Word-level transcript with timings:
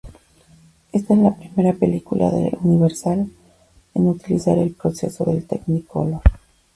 Esta 0.91 1.13
es 1.13 1.19
la 1.19 1.35
primera 1.35 1.77
película 1.77 2.31
de 2.31 2.57
"Universal" 2.63 3.29
en 3.93 4.07
utilizar 4.07 4.57
el 4.57 4.71
proceso 4.73 5.25
del 5.25 5.45
Technicolor. 5.45 6.23